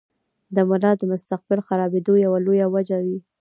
[0.55, 3.17] د ملا د مستقل خرابېدو يوه لويه وجه وي-